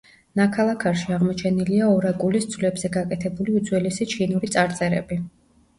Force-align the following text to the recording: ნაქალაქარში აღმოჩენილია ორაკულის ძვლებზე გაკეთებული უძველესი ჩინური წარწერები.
ნაქალაქარში 0.39 1.13
აღმოჩენილია 1.17 1.89
ორაკულის 1.97 2.49
ძვლებზე 2.55 2.93
გაკეთებული 2.99 3.55
უძველესი 3.61 4.13
ჩინური 4.17 4.53
წარწერები. 4.59 5.23